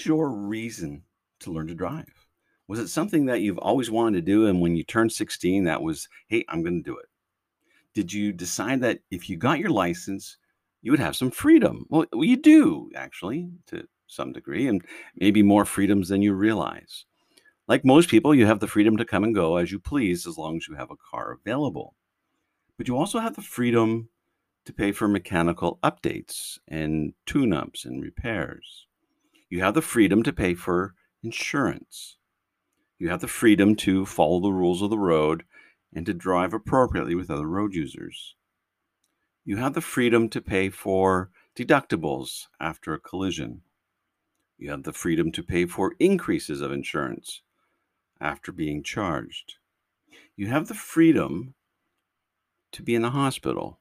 [0.00, 1.02] was your reason
[1.40, 2.26] to learn to drive?
[2.68, 4.46] Was it something that you've always wanted to do?
[4.46, 7.04] And when you turned 16, that was, hey, I'm going to do it?
[7.92, 10.38] Did you decide that if you got your license,
[10.80, 11.84] you would have some freedom?
[11.90, 14.82] Well, you do, actually, to some degree, and
[15.16, 17.04] maybe more freedoms than you realize.
[17.68, 20.38] Like most people, you have the freedom to come and go as you please as
[20.38, 21.94] long as you have a car available.
[22.78, 24.08] But you also have the freedom
[24.64, 28.86] to pay for mechanical updates and tune ups and repairs.
[29.50, 32.16] You have the freedom to pay for insurance.
[33.00, 35.42] You have the freedom to follow the rules of the road
[35.92, 38.36] and to drive appropriately with other road users.
[39.44, 43.62] You have the freedom to pay for deductibles after a collision.
[44.56, 47.42] You have the freedom to pay for increases of insurance
[48.20, 49.54] after being charged.
[50.36, 51.54] You have the freedom
[52.70, 53.80] to be in the hospital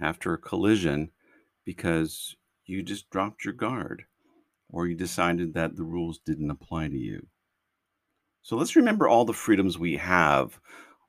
[0.00, 1.10] after a collision
[1.66, 4.06] because you just dropped your guard
[4.70, 7.26] or you decided that the rules didn't apply to you.
[8.42, 10.60] So let's remember all the freedoms we have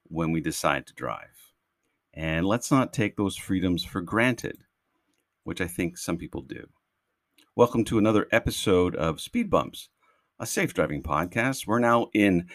[0.03, 1.53] when we decide to drive.
[2.13, 4.57] And let's not take those freedoms for granted,
[5.43, 6.67] which I think some people do.
[7.55, 9.89] Welcome to another episode of Speed Bumps,
[10.39, 11.67] a safe driving podcast.
[11.67, 12.47] We're now in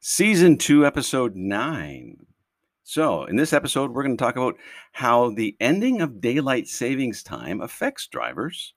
[0.00, 2.26] season two, episode nine.
[2.82, 4.56] So, in this episode, we're going to talk about
[4.92, 8.74] how the ending of daylight savings time affects drivers.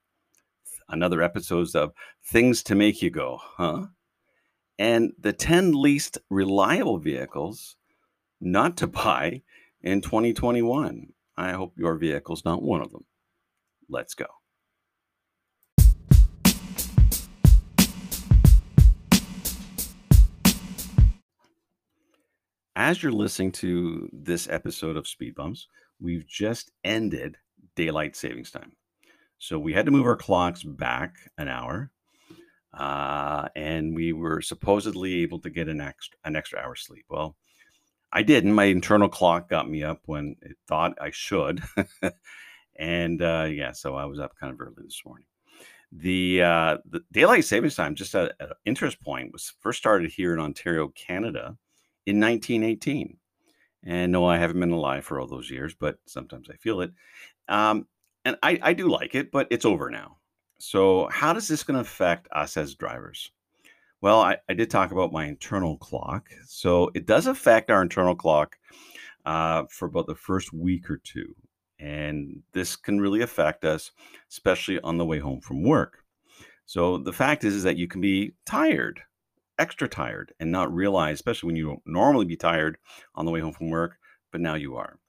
[0.90, 1.94] Another episode of
[2.26, 3.86] Things to Make You Go, huh?
[4.78, 7.76] And the 10 least reliable vehicles
[8.42, 9.42] not to buy
[9.82, 11.14] in 2021.
[11.38, 13.06] I hope your vehicle's not one of them.
[13.90, 14.26] Let's go.
[22.76, 25.68] As you're listening to this episode of Speed Bumps,
[26.00, 27.38] we've just ended
[27.76, 28.74] daylight savings time.
[29.44, 31.92] So we had to move our clocks back an hour,
[32.74, 37.04] uh, and we were supposedly able to get an extra an extra hour sleep.
[37.10, 37.36] Well,
[38.14, 38.54] I didn't.
[38.54, 41.62] My internal clock got me up when it thought I should,
[42.78, 45.28] and uh, yeah, so I was up kind of early this morning.
[45.92, 48.32] The uh, the daylight savings time, just at,
[48.64, 51.58] interest point, was first started here in Ontario, Canada
[52.06, 53.18] in 1918.
[53.84, 56.94] And no, I haven't been alive for all those years, but sometimes I feel it.
[57.50, 57.88] Um,
[58.26, 60.18] and I, I do like it, but it's over now.
[60.60, 63.32] So, how does this going to affect us as drivers?
[64.02, 66.30] Well, I, I, did talk about my internal clock.
[66.46, 68.58] So, it does affect our internal clock
[69.26, 71.36] uh, for about the first week or two.
[71.80, 73.92] And this can really affect us,
[74.32, 76.04] especially on the way home from work.
[76.66, 79.02] So, the fact is, is that you can be tired
[79.60, 82.78] extra tired and not realize, especially when you don't normally be tired
[83.16, 83.98] on the way home from work,
[84.32, 85.00] but now you are.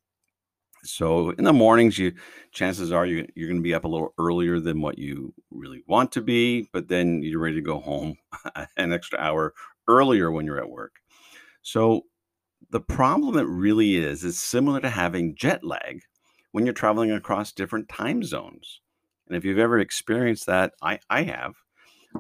[0.84, 2.12] So in the mornings, you
[2.53, 5.83] chances are you, you're going to be up a little earlier than what you really
[5.87, 8.17] want to be, but then you're ready to go home
[8.77, 9.55] an extra hour
[9.89, 10.97] earlier when you're at work.
[11.62, 12.03] So
[12.71, 16.03] the problem it really is is similar to having jet lag
[16.53, 18.81] when you're traveling across different time zones.
[19.27, 21.55] And if you've ever experienced that, I, I have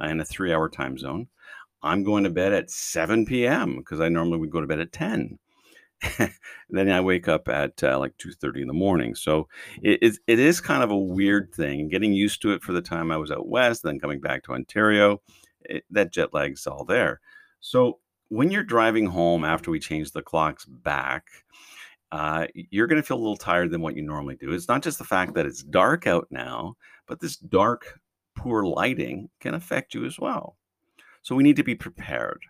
[0.00, 1.28] uh, in a three hour time zone.
[1.82, 3.76] I'm going to bed at 7 p.m.
[3.76, 5.38] because I normally would go to bed at 10.
[6.70, 9.14] then I wake up at uh, like 2:30 in the morning.
[9.14, 9.48] So
[9.82, 11.88] it, it, it is kind of a weird thing.
[11.88, 14.52] Getting used to it for the time I was out west, then coming back to
[14.52, 15.20] Ontario,
[15.62, 17.20] it, that jet lag's all there.
[17.60, 17.98] So
[18.28, 21.26] when you're driving home after we change the clocks back,
[22.12, 24.52] uh, you're going to feel a little tired than what you normally do.
[24.52, 26.76] It's not just the fact that it's dark out now,
[27.06, 27.98] but this dark,
[28.36, 30.56] poor lighting can affect you as well.
[31.22, 32.40] So we need to be prepared.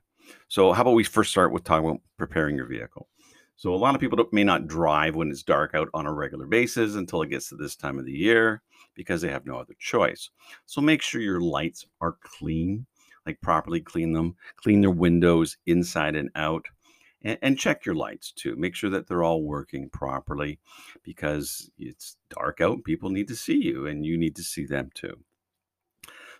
[0.49, 3.09] So how about we first start with talking about preparing your vehicle?
[3.57, 6.47] So a lot of people may not drive when it's dark out on a regular
[6.47, 8.63] basis until it gets to this time of the year
[8.95, 10.31] because they have no other choice.
[10.67, 12.87] So make sure your lights are clean,
[13.27, 16.67] like properly clean them, clean their windows inside and out.
[17.23, 18.55] And, check your lights too.
[18.55, 20.59] Make sure that they're all working properly
[21.03, 22.85] because it's dark out.
[22.85, 25.17] People need to see you and you need to see them too.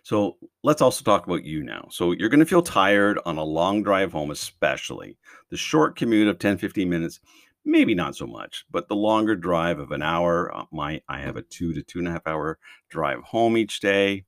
[0.05, 1.87] So let's also talk about you now.
[1.89, 5.17] So you're going to feel tired on a long drive home, especially
[5.49, 7.19] the short commute of 10, 15 minutes.
[7.65, 10.55] Maybe not so much, but the longer drive of an hour.
[10.55, 13.79] Uh, my I have a two to two and a half hour drive home each
[13.79, 14.25] day,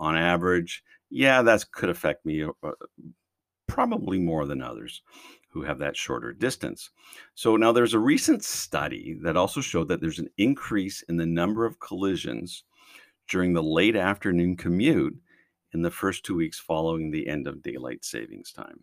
[0.00, 0.82] on average.
[1.10, 2.72] Yeah, that could affect me uh, uh,
[3.68, 5.00] probably more than others
[5.50, 6.90] who have that shorter distance.
[7.36, 11.26] So now there's a recent study that also showed that there's an increase in the
[11.26, 12.64] number of collisions
[13.30, 15.16] during the late afternoon commute
[15.72, 18.80] in the first two weeks following the end of daylight savings time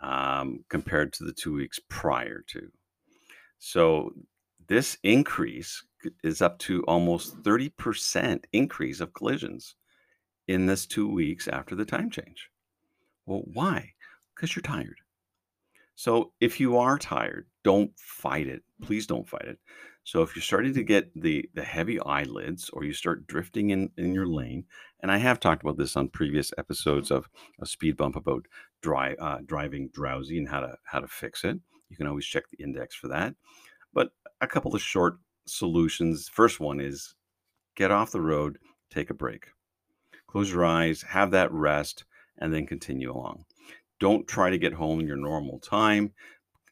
[0.00, 2.72] um, compared to the two weeks prior to.
[3.58, 4.12] So
[4.66, 5.84] this increase
[6.24, 9.76] is up to almost 30% increase of collisions
[10.48, 12.48] in this two weeks after the time change.
[13.26, 13.92] Well, why?
[14.34, 14.96] Because you're tired.
[15.94, 18.62] So if you are tired, don't fight it.
[18.80, 19.58] Please don't fight it.
[20.04, 23.90] So if you're starting to get the the heavy eyelids or you start drifting in
[23.96, 24.64] in your lane,
[25.00, 27.28] and I have talked about this on previous episodes of
[27.60, 28.46] a speed bump about
[28.82, 31.58] dry uh, driving drowsy and how to how to fix it.
[31.88, 33.34] You can always check the index for that.
[33.92, 34.10] But
[34.40, 36.28] a couple of short solutions.
[36.28, 37.14] First one is
[37.76, 38.58] get off the road,
[38.90, 39.48] take a break.
[40.26, 42.04] Close your eyes, have that rest,
[42.38, 43.44] and then continue along.
[44.00, 46.12] Don't try to get home in your normal time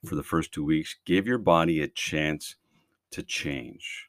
[0.04, 0.96] for the first two weeks.
[1.04, 2.56] Give your body a chance
[3.12, 4.08] to change.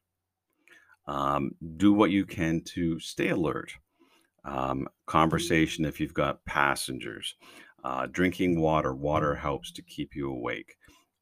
[1.07, 3.71] Um, do what you can to stay alert.
[4.45, 7.35] Um, conversation if you've got passengers.
[7.83, 8.93] Uh, drinking water.
[8.93, 10.75] Water helps to keep you awake.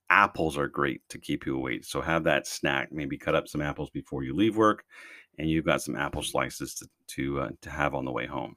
[0.10, 1.86] Apples are great to keep you awake.
[1.86, 2.92] So have that snack.
[2.92, 4.84] Maybe cut up some apples before you leave work,
[5.38, 8.56] and you've got some apple slices to to, uh, to have on the way home.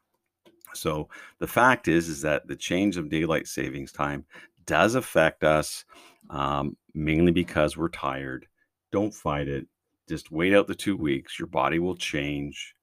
[0.74, 1.08] So
[1.38, 4.24] the fact is, is that the change of daylight savings time
[4.66, 5.84] does affect us
[6.30, 8.46] um, mainly because we're tired.
[8.93, 9.67] Don't fight it.
[10.09, 11.39] Just wait out the two weeks.
[11.39, 12.75] Your body will change,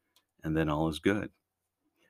[0.44, 1.30] and then all is good.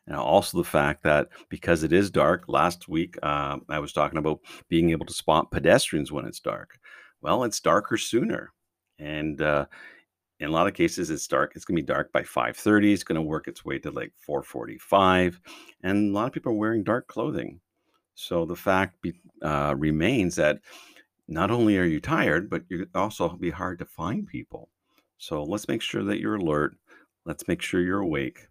[0.07, 4.17] And also the fact that because it is dark, last week uh, I was talking
[4.17, 6.79] about being able to spot pedestrians when it's dark.
[7.21, 8.53] Well, it's darker sooner,
[8.97, 9.65] and uh,
[10.39, 13.03] in a lot of cases it's dark it's going to be dark by 5.30 it's
[13.03, 15.39] going to work its way to like 4.45
[15.83, 17.59] and a lot of people are wearing dark clothing
[18.15, 20.59] so the fact be, uh, remains that
[21.31, 24.69] not only are you tired but you also be hard to find people
[25.19, 26.75] so let's make sure that you're alert
[27.23, 28.47] let's make sure you're awake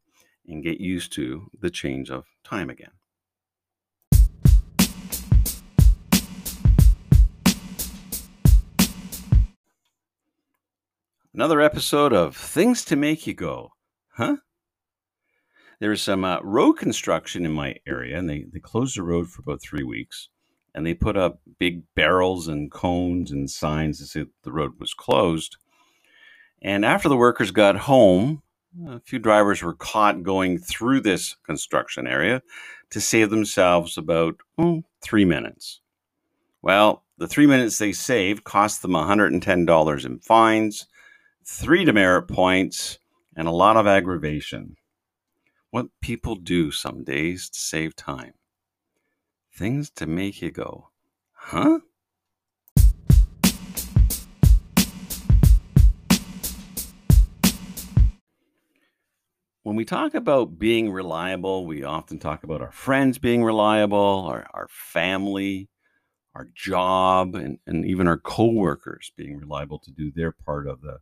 [0.46, 2.92] and get used to the change of time again
[11.34, 13.70] Another episode of Things to Make You Go,
[14.16, 14.38] huh?
[15.78, 19.28] There was some uh, road construction in my area, and they, they closed the road
[19.28, 20.30] for about three weeks.
[20.75, 24.94] And they put up big barrels and cones and signs to say the road was
[24.94, 25.56] closed.
[26.62, 28.43] And after the workers got home,
[28.87, 32.43] a few drivers were caught going through this construction area
[32.91, 35.81] to save themselves about oh, three minutes.
[36.62, 40.87] Well, the three minutes they saved cost them $110 in fines
[41.49, 42.99] three demerit points,
[43.35, 44.76] and a lot of aggravation.
[45.71, 48.35] What people do some days to save time.
[49.58, 50.90] Things to make you go,
[51.32, 51.81] huh?
[59.64, 64.46] When we talk about being reliable, we often talk about our friends being reliable, our,
[64.55, 65.69] our family,
[66.37, 70.99] our job, and, and even our coworkers being reliable to do their part of the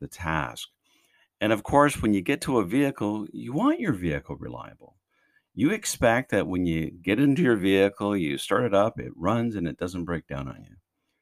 [0.00, 0.70] the task.
[1.40, 4.96] And of course, when you get to a vehicle, you want your vehicle reliable.
[5.54, 9.54] You expect that when you get into your vehicle, you start it up, it runs,
[9.54, 10.76] and it doesn't break down on you.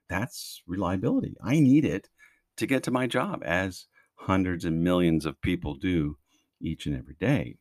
[0.09, 1.37] That's reliability.
[1.43, 2.09] I need it
[2.56, 6.17] to get to my job, as hundreds and millions of people do
[6.61, 7.56] each and every day.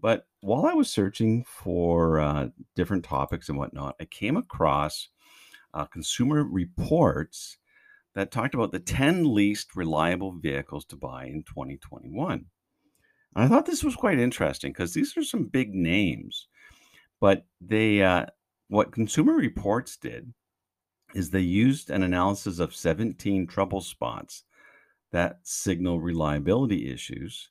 [0.00, 5.08] But while I was searching for uh, different topics and whatnot, I came across
[5.72, 7.58] uh, Consumer Reports
[8.14, 12.46] that talked about the 10 least reliable vehicles to buy in 2021.
[13.34, 16.48] I thought this was quite interesting because these are some big names,
[17.20, 18.26] but they uh,
[18.68, 20.32] what Consumer Reports did
[21.14, 24.44] is they used an analysis of 17 trouble spots
[25.12, 27.50] that signal reliability issues,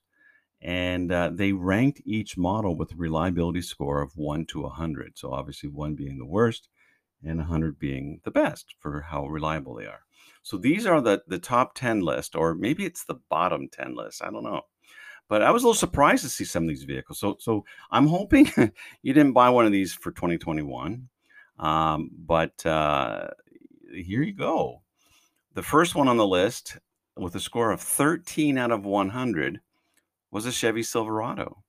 [0.61, 5.17] and uh, they ranked each model with a reliability score of one to 100.
[5.17, 6.69] So obviously, one being the worst,
[7.23, 10.01] and 100 being the best for how reliable they are.
[10.43, 14.23] So these are the the top 10 list, or maybe it's the bottom 10 list.
[14.23, 14.61] I don't know.
[15.31, 17.17] But I was a little surprised to see some of these vehicles.
[17.17, 18.51] So so I'm hoping
[19.01, 21.07] you didn't buy one of these for 2021.
[21.57, 23.29] Um, but uh,
[23.93, 24.81] here you go.
[25.53, 26.79] The first one on the list
[27.15, 29.61] with a score of 13 out of 100
[30.31, 31.63] was a Chevy Silverado.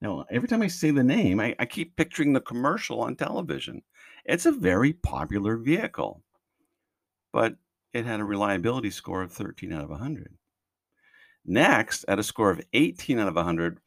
[0.00, 3.82] Now, every time I say the name, I, I keep picturing the commercial on television.
[4.24, 6.22] It's a very popular vehicle,
[7.32, 7.56] but
[7.92, 10.32] it had a reliability score of 13 out of 100.
[11.50, 13.80] Next, at a score of 18 out of 100,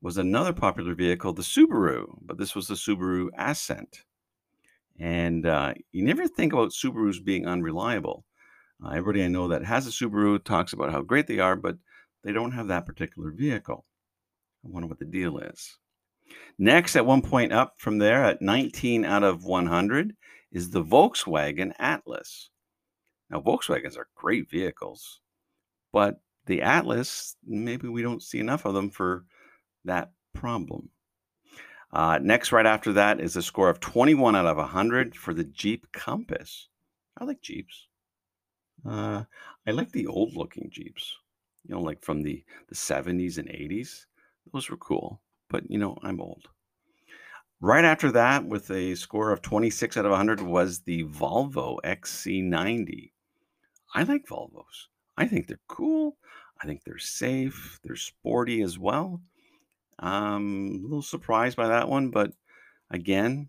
[0.00, 4.04] was another popular vehicle, the Subaru, but this was the Subaru Ascent.
[5.00, 8.24] And uh, you never think about Subarus being unreliable.
[8.80, 11.76] Uh, everybody I know that has a Subaru talks about how great they are, but
[12.22, 13.84] they don't have that particular vehicle.
[14.64, 15.76] I wonder what the deal is.
[16.56, 20.14] Next, at one point up from there, at 19 out of 100,
[20.52, 22.50] is the Volkswagen Atlas.
[23.28, 25.20] Now, Volkswagens are great vehicles,
[25.92, 29.24] but the Atlas, maybe we don't see enough of them for
[29.84, 30.90] that problem.
[31.92, 35.44] Uh, next, right after that, is a score of 21 out of 100 for the
[35.44, 36.68] Jeep Compass.
[37.16, 37.86] I like Jeeps.
[38.86, 39.24] Uh,
[39.66, 41.16] I like the old looking Jeeps,
[41.64, 44.06] you know, like from the, the 70s and 80s.
[44.52, 46.48] Those were cool, but you know, I'm old.
[47.60, 53.12] Right after that, with a score of 26 out of 100, was the Volvo XC90.
[53.94, 54.86] I like Volvos.
[55.18, 56.16] I think they're cool.
[56.62, 57.80] I think they're safe.
[57.82, 59.20] They're sporty as well.
[59.98, 62.30] Um, a little surprised by that one, but
[62.90, 63.48] again,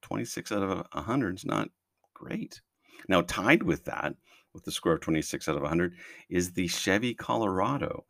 [0.00, 1.68] 26 out of 100 is not
[2.14, 2.62] great.
[3.06, 4.14] Now, tied with that,
[4.54, 5.94] with the score of 26 out of 100,
[6.30, 8.06] is the Chevy Colorado.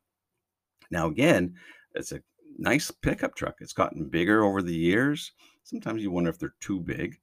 [0.92, 1.56] Now, again,
[1.96, 2.22] it's a
[2.58, 3.56] nice pickup truck.
[3.58, 5.32] It's gotten bigger over the years.
[5.64, 7.18] Sometimes you wonder if they're too big,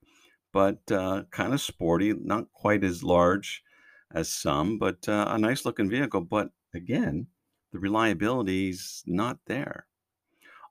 [0.52, 3.64] but uh, kind of sporty, not quite as large
[4.14, 6.22] as some, but uh, a nice looking vehicle.
[6.22, 7.28] But again,
[7.72, 9.88] the reliability is not there.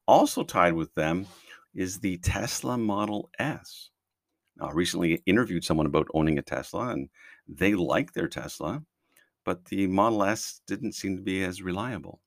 [0.07, 1.27] Also tied with them
[1.75, 3.91] is the Tesla Model S.
[4.61, 7.09] I recently interviewed someone about owning a Tesla, and
[7.49, 8.83] they like their Tesla,
[9.45, 12.21] but the Model S didn't seem to be as reliable.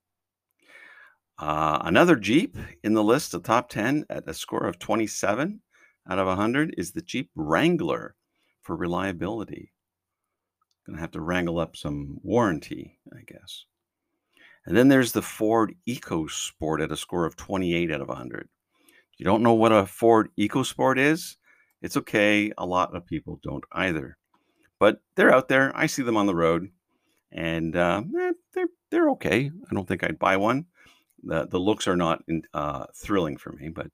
[1.38, 5.62] Uh, another Jeep in the list, the top 10 at a score of 27
[6.10, 8.16] out of 100, is the Jeep Wrangler
[8.62, 9.72] for reliability.
[10.86, 13.66] Gonna have to wrangle up some warranty, I guess.
[14.66, 18.50] And then there's the Ford EcoSport at a score of 28 out of 100.
[19.14, 21.38] If you don't know what a Ford EcoSport is,
[21.82, 22.52] it's okay.
[22.58, 24.18] A lot of people don't either.
[24.80, 25.72] But they're out there.
[25.76, 26.70] I see them on the road,
[27.32, 29.50] and uh, eh, they're they're okay.
[29.70, 30.66] I don't think I'd buy one.
[31.24, 33.88] The the looks are not in, uh, thrilling for me, but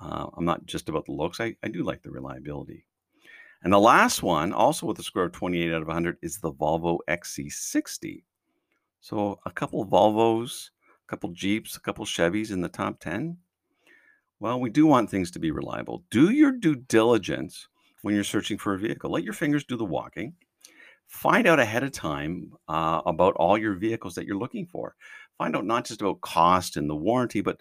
[0.00, 1.40] uh, I'm not just about the looks.
[1.40, 2.86] I, I do like the reliability.
[3.64, 6.52] And the last one, also with a score of 28 out of 100, is the
[6.52, 8.22] Volvo XC60.
[9.00, 10.68] So a couple Volvos,
[11.06, 13.36] a couple Jeeps, a couple Chevys in the top 10.
[14.38, 16.04] Well, we do want things to be reliable.
[16.10, 17.66] Do your due diligence
[18.02, 19.10] when you're searching for a vehicle.
[19.10, 20.34] Let your fingers do the walking.
[21.06, 24.94] Find out ahead of time uh, about all your vehicles that you're looking for.
[25.38, 27.60] Find out not just about cost and the warranty, but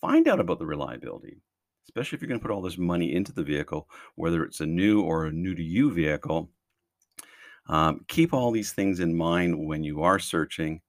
[0.00, 1.38] find out about the reliability,
[1.90, 4.66] especially if you're going to put all this money into the vehicle, whether it's a
[4.66, 6.48] new or a new to you vehicle.
[7.68, 10.82] Um, keep all these things in mind when you are searching,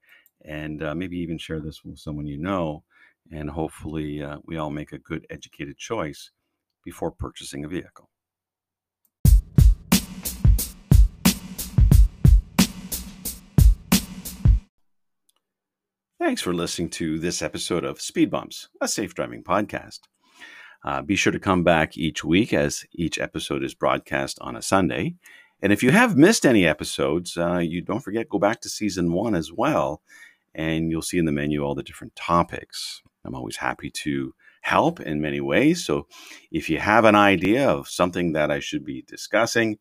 [0.46, 2.84] and uh, maybe even share this with someone you know.
[3.31, 6.29] And hopefully, uh, we all make a good, educated choice
[6.86, 8.08] before purchasing a vehicle.
[16.20, 20.01] Thanks for listening to this episode of Speed Bumps, a safe driving podcast.
[20.83, 24.61] Uh, be sure to come back each week as each episode is broadcast on a
[24.61, 25.15] Sunday.
[25.61, 29.13] And if you have missed any episodes, uh, you don't forget go back to season
[29.13, 30.01] one as well,
[30.55, 33.03] and you'll see in the menu all the different topics.
[33.23, 35.85] I'm always happy to help in many ways.
[35.85, 36.07] So
[36.51, 39.77] if you have an idea of something that I should be discussing,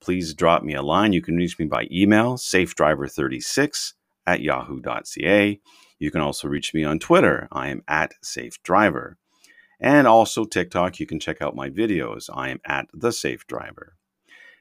[0.00, 1.12] please drop me a line.
[1.12, 3.94] You can reach me by email, safedriver36
[4.26, 5.60] at yahoo.ca.
[5.98, 7.46] You can also reach me on Twitter.
[7.52, 9.14] I am at safedriver.
[9.80, 12.28] And also TikTok, you can check out my videos.
[12.32, 13.96] I am at the safe driver.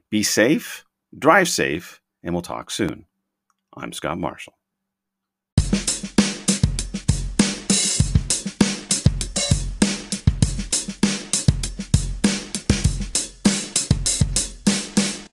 [0.10, 0.86] Be safe,
[1.18, 3.06] drive safe, and we'll talk soon.
[3.76, 4.59] I'm Scott Marshall.